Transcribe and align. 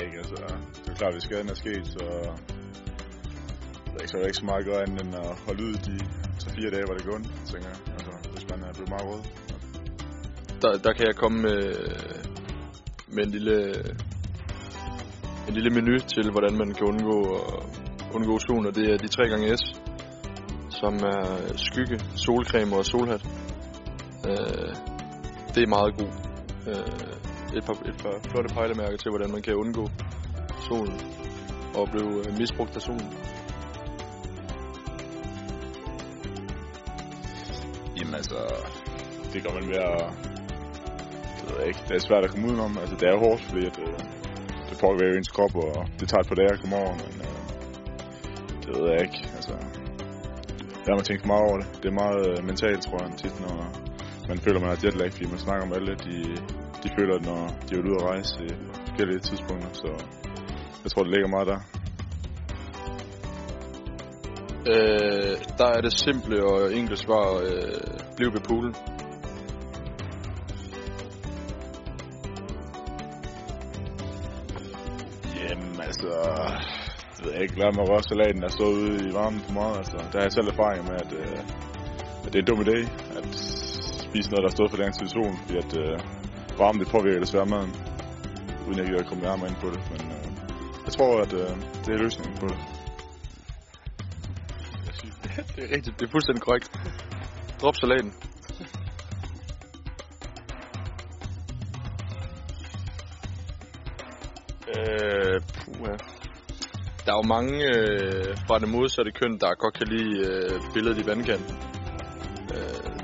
jeg 0.00 0.06
ikke, 0.08 0.18
altså. 0.18 0.36
Det 0.84 0.90
er 0.92 0.98
klart, 1.00 1.12
hvis 1.14 1.22
skaden 1.22 1.48
er 1.54 1.54
sket, 1.54 1.86
så... 1.86 2.04
så 3.86 3.92
er 3.96 4.02
ikke 4.02 4.12
så, 4.14 4.18
ikke 4.30 4.40
så 4.42 4.44
meget 4.44 4.62
at 4.62 4.66
gøre 4.70 4.82
andet 4.82 5.00
end 5.04 5.14
at 5.14 5.30
holde 5.46 5.62
ud 5.68 5.74
de 5.88 5.96
3-4 6.42 6.70
dage, 6.74 6.84
hvor 6.86 6.94
det 6.94 7.04
går 7.06 7.14
ondt, 7.14 7.28
tænker 7.50 7.68
jeg. 7.72 7.78
Altså, 7.96 8.12
hvis 8.32 8.44
man 8.50 8.58
er 8.68 8.72
blevet 8.72 8.90
meget 8.94 9.06
rød. 9.10 9.22
Der, 10.62 10.72
der 10.86 10.92
kan 10.92 11.06
jeg 11.06 11.16
komme 11.16 11.38
med, 11.42 11.60
med 13.14 13.22
en 13.26 13.30
lille 13.30 13.56
en 15.48 15.54
lille 15.54 15.70
menu 15.70 15.98
til, 15.98 16.30
hvordan 16.30 16.54
man 16.58 16.74
kan 16.74 16.86
undgå, 16.86 17.16
undgå 18.14 18.38
solen, 18.38 18.66
og 18.66 18.74
det 18.74 18.92
er 18.92 18.96
de 18.96 19.08
3 19.08 19.28
gange 19.28 19.56
S, 19.56 19.62
som 20.80 20.94
er 20.94 21.56
skygge, 21.56 22.00
solcreme 22.16 22.76
og 22.76 22.84
solhat. 22.84 23.22
Øh, 24.28 24.70
det 25.54 25.62
er 25.62 25.66
meget 25.76 25.92
god. 26.00 26.10
Øh, 26.70 27.10
et, 27.56 27.64
par, 27.64 27.76
et 27.90 27.96
par 28.02 28.14
flotte 28.30 28.54
pejlemærker 28.54 28.96
til, 28.96 29.10
hvordan 29.10 29.30
man 29.30 29.42
kan 29.42 29.54
undgå 29.54 29.84
solen 30.68 31.00
og 31.78 31.88
blive 31.92 32.12
øh, 32.18 32.38
misbrugt 32.38 32.76
af 32.76 32.82
solen. 32.82 33.12
Jamen 37.98 38.14
altså, 38.14 38.38
det 39.32 39.42
gør 39.44 39.52
man 39.58 39.68
ved 39.68 39.80
at... 39.90 40.02
Det 41.36 41.44
ved 41.48 41.56
jeg 41.58 41.66
ikke. 41.66 41.82
Det 41.88 41.94
er 41.94 41.98
svært 42.08 42.24
at 42.24 42.30
komme 42.30 42.46
udenom. 42.48 42.78
Altså, 42.78 42.96
det 43.00 43.08
er 43.08 43.16
hårdt, 43.24 43.42
fordi 43.48 43.66
at, 43.66 43.78
øh, 43.78 43.98
det 44.68 44.76
påvirker 44.84 45.16
ens 45.18 45.28
krop, 45.36 45.54
og 45.54 45.86
det 46.00 46.08
tager 46.08 46.22
et 46.22 46.28
par 46.28 46.38
dage 46.40 46.52
at 46.52 46.60
komme 46.60 46.76
over, 46.76 46.92
men 47.02 47.14
øh, 47.26 47.36
det 48.62 48.70
ved 48.76 48.84
jeg 48.92 49.00
ikke. 49.06 49.20
Altså, 49.36 49.54
der 50.82 50.88
har 50.92 50.98
man 51.00 51.04
tænkt 51.10 51.26
meget 51.26 51.44
over 51.48 51.58
det. 51.60 51.68
Det 51.82 51.88
er 51.92 51.96
meget 52.04 52.20
øh, 52.30 52.44
mentalt, 52.50 52.82
tror 52.86 52.98
jeg, 53.02 53.08
tit, 53.22 53.40
når 53.40 53.56
man 54.28 54.38
føler, 54.38 54.60
man 54.60 54.68
har 54.72 54.78
jetlag, 54.84 55.12
fordi 55.12 55.26
man 55.34 55.38
snakker 55.46 55.62
om 55.66 55.72
alle, 55.72 55.92
de, 56.06 56.16
de 56.82 56.88
føler, 56.98 57.16
når 57.28 57.40
de 57.66 57.74
er 57.74 57.82
ude 57.84 57.96
at 58.00 58.06
rejse 58.10 58.44
i 58.44 58.48
forskellige 58.86 59.18
tidspunkter, 59.18 59.70
så 59.72 59.90
jeg 60.82 60.90
tror, 60.90 61.02
det 61.02 61.12
ligger 61.12 61.28
meget 61.28 61.46
der. 61.52 61.60
Øh, 64.72 65.34
der 65.58 65.68
er 65.76 65.80
det 65.80 65.92
simple 65.98 66.44
og 66.44 66.74
enkle 66.74 66.96
svar, 66.96 67.26
øh, 67.42 68.16
bliv 68.16 68.32
ved 68.32 68.40
poolen. 68.48 68.74
Jamen 75.40 75.80
altså, 75.88 76.10
det 77.16 77.24
ved 77.24 77.32
jeg 77.32 77.42
ikke, 77.42 77.58
lad 77.58 77.72
mig 77.78 77.88
røre 77.90 78.02
salaten, 78.02 78.42
der 78.42 78.48
står 78.48 78.66
ude 78.66 79.08
i 79.08 79.14
varmen 79.14 79.40
for 79.40 79.52
meget. 79.52 79.76
Altså, 79.76 79.96
der 80.12 80.18
har 80.18 80.26
jeg 80.28 80.32
selv 80.32 80.48
erfaring 80.48 80.82
med, 80.88 80.96
at, 81.04 81.12
øh, 81.20 81.38
at 82.24 82.32
det 82.32 82.36
er 82.38 82.42
en 82.44 82.50
dum 82.50 82.60
idé 82.66 82.78
at 83.18 83.26
spise 84.08 84.30
noget, 84.30 84.44
der 84.46 84.52
står 84.56 84.68
for 84.70 84.76
lang 84.76 84.92
tid 84.94 85.06
i 85.06 85.14
solen, 85.16 85.36
fordi 85.40 85.56
at 85.64 85.72
øh, 85.82 85.98
varmen 86.60 86.80
det 86.80 86.88
påvirker 86.88 87.20
desværre 87.20 87.46
maden, 87.46 87.72
uden 88.66 88.78
jeg 88.78 88.86
gider 88.86 89.00
at 89.00 89.06
komme 89.06 89.22
nærmere 89.22 89.48
ind 89.50 89.56
på 89.64 89.68
det. 89.74 89.80
Men 89.92 90.02
øh, 90.16 90.26
jeg 90.86 90.92
tror, 90.96 91.20
at 91.24 91.32
øh, 91.32 91.50
det 91.84 91.90
er 91.94 91.98
løsningen 92.04 92.34
på 92.40 92.46
det. 92.50 92.58
det 95.56 95.60
er 95.66 95.70
rigtigt, 95.76 95.94
det 95.98 96.04
er 96.06 96.10
fuldstændig 96.10 96.42
korrekt. 96.42 96.66
Drop 97.60 97.76
salaten. 97.76 98.12
øh, 104.76 105.40
puha. 105.64 105.94
Der 107.04 107.12
er 107.12 107.18
jo 107.22 107.26
mange 107.36 107.54
øh, 107.76 108.36
fra 108.46 108.58
det 108.58 108.68
modsatte 108.68 109.10
køn, 109.12 109.38
der 109.38 109.54
godt 109.54 109.74
kan 109.78 109.88
lide 109.88 110.12
øh, 110.26 110.60
billedet 110.74 110.98
i 111.02 111.06
vandkanten. 111.06 111.56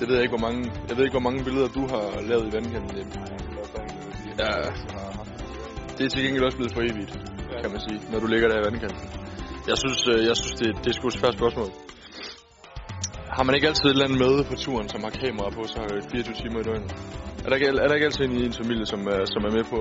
Øh, 0.00 0.06
det 0.06 0.08
ved 0.08 0.14
jeg 0.14 0.24
ikke, 0.24 0.36
hvor 0.36 0.46
mange, 0.48 0.60
jeg 0.88 0.96
ved 0.96 1.04
ikke, 1.04 1.16
hvor 1.18 1.26
mange 1.28 1.44
billeder 1.44 1.68
du 1.68 1.82
har 1.92 2.04
lavet 2.30 2.44
i 2.48 2.52
vandkanten. 2.56 2.96
Jim. 2.96 3.08
Ja, 4.38 4.52
det 5.96 6.04
er 6.06 6.10
til 6.10 6.22
gengæld 6.24 6.44
også 6.44 6.56
blevet 6.56 6.74
for 6.74 6.82
evigt, 6.90 7.12
kan 7.62 7.70
man 7.74 7.80
sige, 7.86 7.98
når 8.12 8.18
du 8.18 8.26
ligger 8.26 8.48
der 8.48 8.58
i 8.62 8.64
vandkanten. 8.68 9.04
Jeg 9.70 9.76
synes, 9.82 10.00
øh, 10.12 10.18
jeg 10.28 10.36
synes 10.36 10.54
det, 10.60 10.68
det 10.82 10.88
er 10.90 10.96
sgu 10.98 11.06
et 11.08 11.18
svært 11.20 11.34
spørgsmål. 11.34 11.68
Har 13.36 13.42
man 13.46 13.54
ikke 13.54 13.68
altid 13.68 13.84
et 13.84 13.90
eller 13.90 14.04
andet 14.04 14.18
med 14.24 14.44
på 14.50 14.54
turen, 14.64 14.88
som 14.88 15.00
har 15.06 15.10
kamera 15.10 15.50
på 15.58 15.62
sig 15.74 15.84
24 16.10 16.34
timer 16.42 16.60
i 16.60 16.62
døgnet? 16.62 16.92
Er 17.44 17.48
der 17.48 17.56
ikke, 17.56 17.66
er 17.66 17.88
der 17.88 17.94
ikke 17.94 18.06
altid 18.06 18.24
en 18.24 18.36
i 18.36 18.44
ens 18.46 18.58
familie, 18.62 18.86
som 18.86 19.00
er, 19.14 19.20
som 19.34 19.40
er 19.48 19.52
med 19.56 19.64
på... 19.72 19.78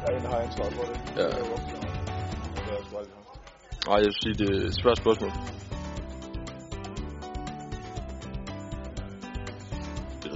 Der 0.00 0.12
er 0.12 0.16
en, 0.18 0.26
har 0.32 0.38
ansvar 0.46 0.68
for 0.76 0.84
det. 0.90 0.96
Ja. 1.16 1.22
Er 1.22 1.28
er. 1.28 1.68
Nej, 3.88 3.96
jeg 4.02 4.08
vil 4.10 4.18
sige, 4.22 4.34
det 4.40 4.48
er 4.50 4.66
et 4.68 4.74
svært 4.82 4.98
spørgsmål. 5.02 5.32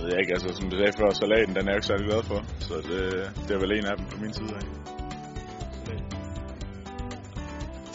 Ved 0.02 0.10
jeg 0.12 0.20
ikke, 0.22 0.34
altså 0.36 0.48
som 0.58 0.66
du 0.70 0.76
sagde 0.76 0.98
før, 1.00 1.10
salaten, 1.10 1.54
den 1.56 1.64
er 1.66 1.70
jeg 1.72 1.78
ikke 1.80 1.90
særlig 1.92 2.06
glad 2.10 2.22
for. 2.30 2.38
Så 2.68 2.74
det, 2.88 3.02
det 3.46 3.52
er 3.56 3.60
vel 3.64 3.72
en 3.78 3.86
af 3.90 3.96
dem 3.98 4.06
på 4.12 4.16
min 4.22 4.32
side 4.38 4.52
af. 4.60 4.64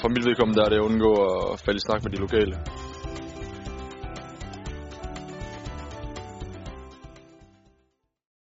For 0.02 0.08
mit 0.16 0.26
vedkommende 0.28 0.58
der 0.60 0.66
er 0.66 0.72
det 0.74 0.80
at 0.82 0.88
undgå 0.90 1.12
at 1.54 1.60
falde 1.66 1.80
i 1.82 1.86
snak 1.88 2.00
med 2.04 2.12
de 2.12 2.20
lokale. 2.26 2.56